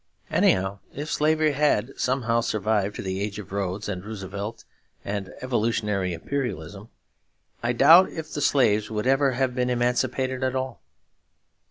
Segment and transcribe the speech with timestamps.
[0.31, 4.63] Anyhow, if slavery had somehow survived to the age of Rhodes and Roosevelt
[5.05, 6.89] and evolutionary imperialism,
[7.61, 10.81] I doubt if the slaves would ever have been emancipated at all.